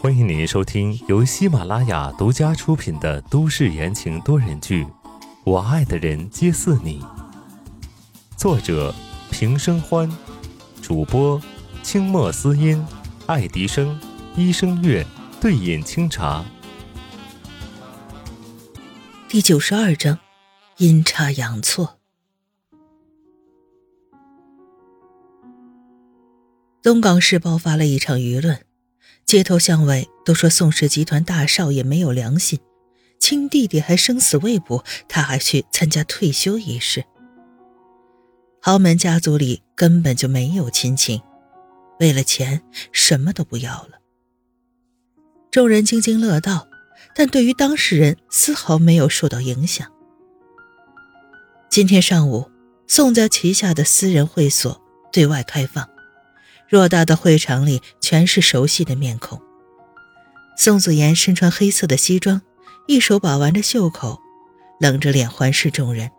[0.00, 4.84] 欢迎您收听由喜马拉雅独家出品的都市言情多人剧
[5.44, 7.00] 《我爱的人皆似你》，
[8.36, 8.92] 作者
[9.30, 10.10] 平生欢，
[10.82, 11.40] 主播
[11.84, 12.84] 清墨思音、
[13.26, 14.00] 爱迪生、
[14.34, 15.06] 医生月、
[15.40, 16.44] 对饮清茶。
[19.28, 20.18] 第九十二章，
[20.78, 21.98] 阴差阳错。
[26.84, 28.60] 东港市爆发了一场舆论。
[29.24, 32.60] 街头巷尾都说宋氏集团大少爷没有良心，
[33.18, 37.02] 亲弟弟还生死未卜，他还去参加退休仪式。
[38.60, 41.22] 豪门家族里根本就没有亲情，
[42.00, 42.60] 为了钱
[42.92, 44.00] 什么都不要了。
[45.50, 46.68] 众人津津乐道，
[47.16, 49.90] 但对于当事人丝毫没有受到影响。
[51.70, 52.50] 今天上午，
[52.86, 54.78] 宋家旗下的私人会所
[55.10, 55.88] 对外开放。
[56.74, 59.40] 偌大的会场里全是熟悉的面孔。
[60.56, 62.42] 宋子妍身穿黑色的西装，
[62.88, 64.18] 一手把玩着袖口，
[64.80, 66.10] 冷着脸环视众人。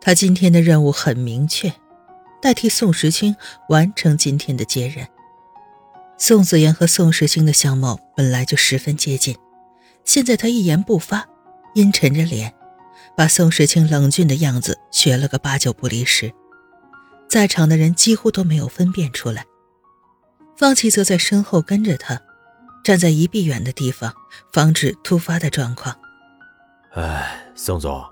[0.00, 1.70] 他今天的任务很明确，
[2.40, 3.36] 代替宋时清
[3.68, 5.06] 完成今天的接任。
[6.16, 9.36] 宋子妍和宋时清的相貌本来就十分接近，
[10.06, 11.26] 现在他一言不发，
[11.74, 12.54] 阴沉着脸，
[13.14, 16.32] 把宋时清冷峻的样子学了个八九不离十。
[17.28, 19.44] 在场的人几乎都没有分辨出来。
[20.56, 22.20] 方琦则在身后跟着他，
[22.84, 24.14] 站在一臂远的地方，
[24.52, 25.94] 防止突发的状况。
[26.92, 28.04] 哎，宋总，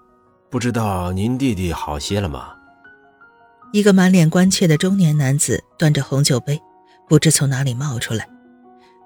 [0.50, 2.54] 不知道您弟弟好些了吗？
[3.72, 6.60] 一个满脸关切的中年男子端着红酒杯，
[7.08, 8.28] 不知从哪里冒出来，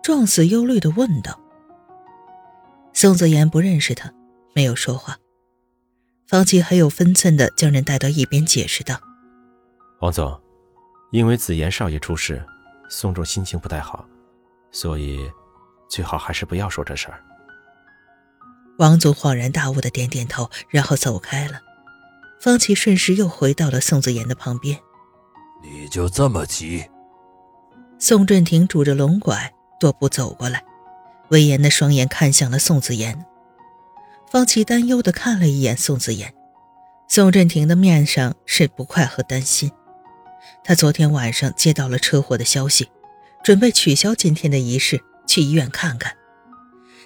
[0.03, 1.39] 状似忧虑的问道。
[2.95, 4.11] 宋子言不认识他，
[4.55, 5.19] 没有说话。
[6.27, 8.99] 方琦很有分寸的将人带到一边，解释道
[10.01, 10.41] ：“王总，
[11.13, 12.43] 因为子言少爷出事。”
[12.89, 14.07] 宋仲心情不太好，
[14.71, 15.31] 所以
[15.89, 17.23] 最好还是不要说这事儿。
[18.79, 21.61] 王总恍然大悟的点点头，然后走开了。
[22.41, 24.79] 方琦顺势又回到了宋子妍的旁边。
[25.63, 26.85] 你就这么急？
[27.99, 30.63] 宋振廷拄着龙拐，踱步走过来，
[31.31, 33.25] 威严的双眼看向了宋子妍。
[34.31, 36.35] 方琦担忧的看了一眼宋子妍，
[37.09, 39.73] 宋振廷的面上是不快和担心。
[40.65, 42.89] 他昨天晚上接到了车祸的消息，
[43.45, 46.17] 准备取消今天的仪式，去医院看看，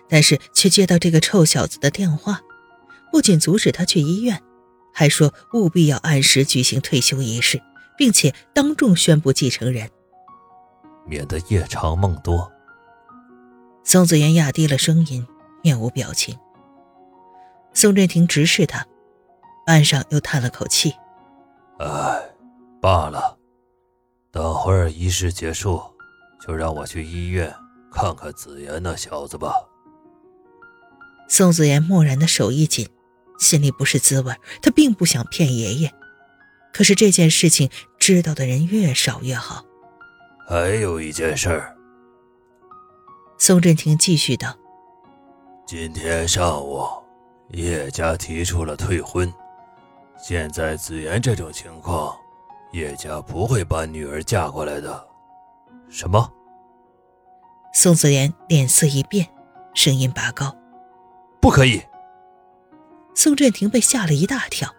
[0.09, 2.41] 但是却接到这个臭小子的电话，
[3.13, 4.41] 不仅阻止他去医院，
[4.93, 7.61] 还说务必要按时举行退休仪式，
[7.97, 9.91] 并且当众宣布继承人，
[11.07, 12.51] 免得夜长梦多。
[13.85, 15.27] 宋子妍压低了声音，
[15.63, 16.39] 面无表情。
[17.73, 18.87] 宋振廷直视他，
[19.67, 20.95] 半晌又叹了口气
[21.79, 22.30] ：“唉。”
[22.81, 23.39] 罢了，
[24.31, 25.83] 等会儿仪式结束，
[26.41, 27.55] 就让我去医院
[27.93, 29.53] 看看子言那小子吧。
[31.29, 32.89] 宋子言蓦然的手一紧，
[33.39, 34.35] 心里不是滋味。
[34.63, 35.93] 他并不想骗爷爷，
[36.73, 39.63] 可是这件事情知道的人越少越好。
[40.49, 41.77] 还有一件事儿，
[43.39, 44.57] 宋振廷继续道
[45.69, 46.89] ：“今天上午，
[47.51, 49.33] 叶家提出了退婚，
[50.19, 52.17] 现在子言这种情况。”
[52.73, 55.09] 叶家不会把女儿嫁过来的。
[55.89, 56.33] 什么？
[57.73, 59.29] 宋子妍脸色一变，
[59.75, 60.57] 声音拔高
[61.41, 61.83] ：“不可以！”
[63.15, 64.73] 宋振廷被吓了一大跳。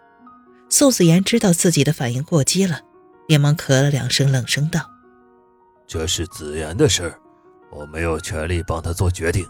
[0.70, 2.82] 宋子妍知道自己的反应过激了，
[3.28, 4.90] 连忙咳了两声，冷声道
[5.86, 7.20] ：“这是子妍的事儿，
[7.70, 9.46] 我没有权利帮他做决定，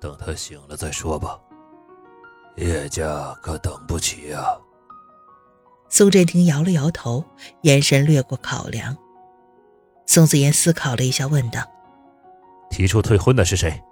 [0.00, 1.38] 等他醒了再说吧。
[2.56, 4.44] 叶家可等不起呀。”
[5.88, 7.24] 宋振庭摇了摇头，
[7.62, 8.96] 眼神掠过考量。
[10.06, 11.62] 宋子妍思考了一下，问道
[12.70, 13.82] ：“提出退婚的是谁？”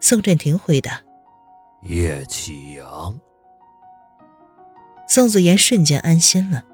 [0.00, 1.00] 宋振庭回答
[1.82, 3.18] ：“叶启阳。”
[5.08, 6.64] 宋子妍瞬间安心了，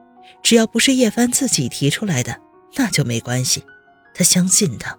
[0.43, 2.41] 只要不是叶帆自己提出来的，
[2.77, 3.65] 那就没关系。
[4.15, 4.97] 他相信他。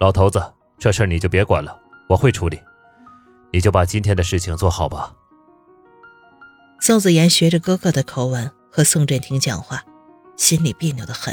[0.00, 1.78] 老头子，这事你就别管了，
[2.08, 2.60] 我会处理。
[3.52, 5.14] 你就把今天的事情做好吧。
[6.84, 9.84] 宋子妍学着哥哥的口吻和宋振庭讲话，
[10.36, 11.32] 心里别扭的很。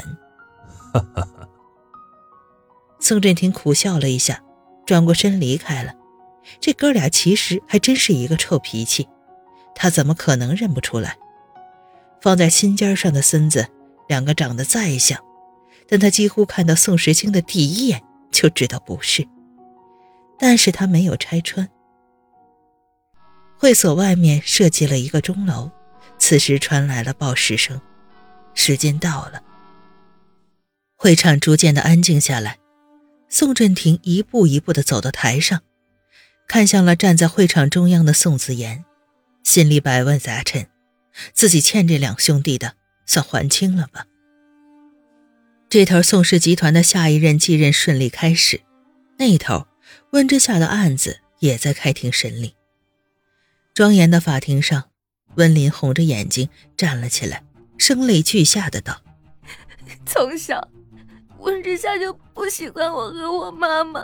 [3.00, 4.44] 宋振庭苦笑了一下，
[4.86, 5.92] 转过身离开了。
[6.60, 9.08] 这哥俩其实还真是一个臭脾气，
[9.74, 11.18] 他怎么可能认不出来？
[12.22, 13.66] 放在心尖上的孙子，
[14.06, 15.18] 两个长得再像，
[15.88, 18.00] 但他几乎看到宋时清的第一眼
[18.30, 19.26] 就知道不是。
[20.38, 21.68] 但是他没有拆穿。
[23.60, 25.70] 会所外面设计了一个钟楼，
[26.18, 27.78] 此时传来了报时声，
[28.54, 29.42] 时间到了。
[30.96, 32.56] 会场逐渐的安静下来，
[33.28, 35.60] 宋振庭一步一步的走到台上，
[36.48, 38.86] 看向了站在会场中央的宋子言，
[39.44, 40.66] 心里百万杂陈。
[41.34, 44.06] 自己欠这两兄弟的，算还清了吧？
[45.68, 48.62] 这头宋氏集团的下一任继任顺利开始，
[49.18, 49.66] 那头
[50.12, 52.54] 温之夏的案子也在开庭审理。
[53.80, 54.90] 庄严的法庭上，
[55.36, 57.42] 温林红着眼睛站了起来，
[57.78, 59.00] 声泪俱下的道
[60.04, 60.68] ：“从小，
[61.38, 64.02] 温之夏就不喜欢我和我妈妈，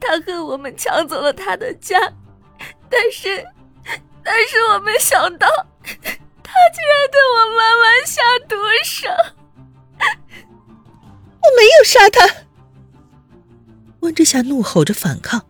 [0.00, 2.00] 他恨我们抢走了他的家，
[2.88, 3.46] 但是，
[4.24, 5.46] 但是我没想到。”
[6.42, 8.56] 他竟然对我妈妈下毒
[8.86, 9.06] 手！
[11.42, 12.26] 我没有杀他！
[14.00, 15.44] 温之夏怒吼着反抗，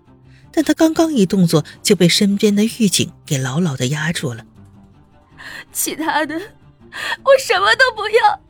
[0.56, 4.42] 但他刚刚一动作就被身边的狱警给牢牢的压住了。
[5.70, 8.40] 其他的，我什么都不要，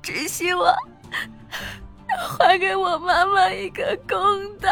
[0.00, 0.74] 只希望
[2.38, 4.70] 还给我妈妈一个公道。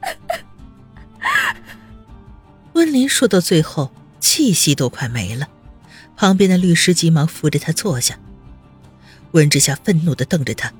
[2.72, 5.46] 温林说到最后，气息都快没了。
[6.16, 8.18] 旁边的律师急忙扶着他坐下。
[9.32, 10.72] 温之夏愤怒的瞪着他：“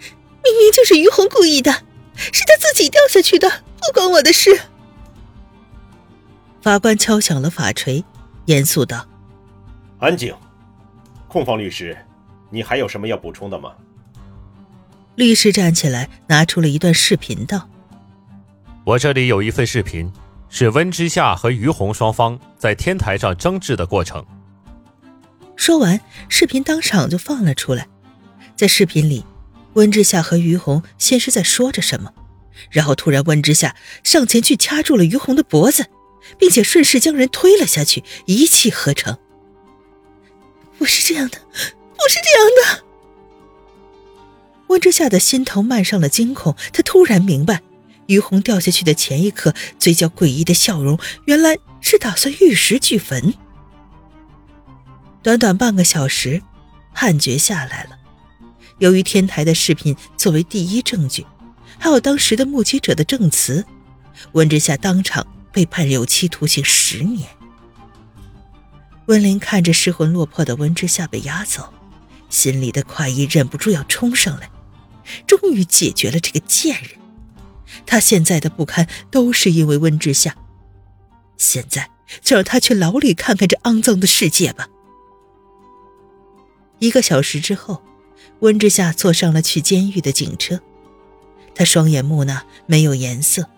[0.00, 1.70] 明明就是于红故意的，
[2.16, 4.50] 是他自己掉下去的，不关我的事。”
[6.62, 8.04] 法官敲响了法锤，
[8.46, 9.06] 严肃道
[10.00, 10.34] ：“安静。
[11.28, 11.96] 控方律师，
[12.50, 13.72] 你还有什么要补充的吗？”
[15.16, 17.68] 律师站起来，拿出了一段视频，道
[18.84, 20.12] ：“我这里有一份视频。”
[20.48, 24.24] 是温之夏和于红双方在天台上争执的过程。
[25.56, 27.88] 说完，视频当场就放了出来。
[28.54, 29.24] 在视频里，
[29.74, 32.12] 温之夏和于红先是在说着什么，
[32.70, 35.86] 然后突然温之夏上前去掐住了于红的脖子，
[36.38, 39.18] 并且顺势将人推了下去，一气呵成。
[40.78, 42.84] 不是这样的，不是这样的。
[44.68, 47.62] 温之夏的心头漫上了惊恐，他突然明白。
[48.06, 53.34] 于红掉下去的前一刻，嘴角诡异的笑容，原来是打算玉石俱焚。
[55.22, 56.40] 短短半个小时，
[56.94, 57.98] 判决下来了。
[58.78, 61.26] 由于天台的视频作为第一证据，
[61.78, 63.64] 还有当时的目击者的证词，
[64.32, 67.28] 温之夏当场被判有期徒刑十年。
[69.06, 71.72] 温林看着失魂落魄的温之夏被押走，
[72.28, 74.50] 心里的快意忍不住要冲上来，
[75.26, 76.90] 终于解决了这个贱人。
[77.84, 80.34] 他现在的不堪都是因为温之夏，
[81.36, 81.90] 现在
[82.20, 84.68] 就让他去牢里看看这肮脏的世界吧。
[86.78, 87.82] 一个小时之后，
[88.40, 90.60] 温之夏坐上了去监狱的警车，
[91.56, 93.48] 他双眼木讷，没有颜色。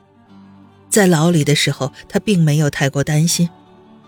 [0.89, 3.51] 在牢里的时候，他并没有太过担心，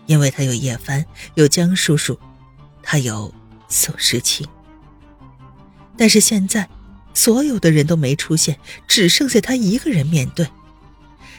[0.06, 1.04] 因为他有叶帆，
[1.34, 2.18] 有江叔叔，
[2.82, 3.34] 他有
[3.68, 4.46] 宋时清。
[5.98, 6.66] 但是现在。
[7.12, 8.56] 所有的人都没出现，
[8.86, 10.46] 只剩下他一个人面对。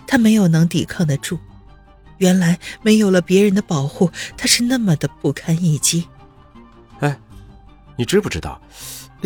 [0.05, 1.39] 他没有能抵抗得住。
[2.17, 6.05] 原来没有了别人的保护，他是那么的不堪一击。
[6.99, 7.17] 哎，
[7.95, 8.61] 你知不知道，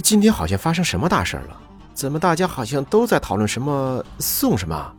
[0.04, 1.60] 今天好像发生什么大事了？
[1.95, 4.94] 怎么大家好像都在讨论什么送什么？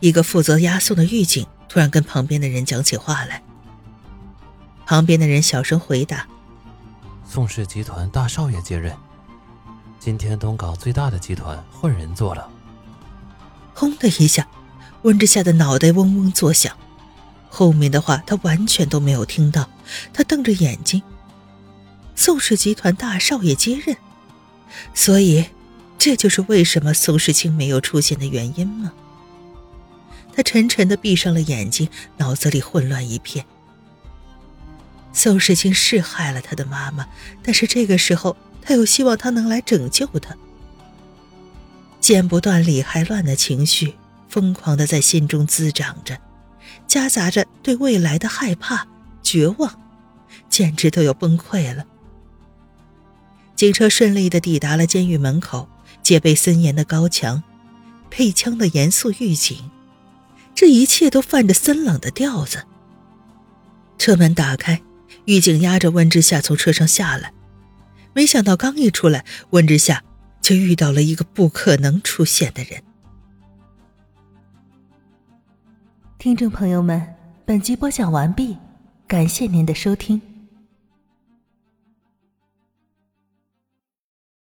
[0.00, 3.40] 一个负责押送的狱警突然跟旁边的人讲起话来。
[4.84, 6.26] 旁边的人小声回答
[7.24, 8.92] ：“宋氏集团大少爷接任。”
[10.00, 12.50] 今天东港最大的集团换人做了。
[13.72, 14.48] 轰的一下，
[15.02, 16.76] 温之夏的脑袋嗡嗡作响，
[17.48, 19.70] 后面的话他完全都没有听到。
[20.12, 21.00] 他瞪着眼睛，
[22.16, 23.96] 宋氏集团大少爷接任，
[24.92, 25.46] 所以
[26.04, 28.92] 这就是为什么宋世清没有出现的原因吗？
[30.36, 33.46] 他沉沉的闭上了眼睛，脑子里混乱一片。
[35.14, 37.06] 宋世清是害了他的妈妈，
[37.42, 38.36] 但是这个时候。
[38.60, 40.36] 他又希望他能来拯救他，
[42.00, 43.94] 剪不断理还乱的情绪
[44.28, 46.18] 疯狂的在心中滋长着，
[46.86, 48.86] 夹杂着对未来的害怕、
[49.22, 49.80] 绝望，
[50.50, 51.86] 简直都要崩溃了。
[53.54, 55.68] 警车顺利的抵达了监狱门口，
[56.04, 57.42] 戒备森严的高墙，
[58.10, 59.70] 配枪的严肃狱警，
[60.54, 62.64] 这一切都泛着森冷的调子。
[63.98, 64.82] 车门打开，
[65.24, 67.32] 狱警压着温之夏从车上下来。
[68.12, 70.04] 没想到刚一出来，温之夏
[70.40, 72.82] 就遇到了一个不可能出现的人。
[76.18, 77.14] 听众朋友们，
[77.46, 78.56] 本集播讲完毕，
[79.08, 80.20] 感谢您的收听。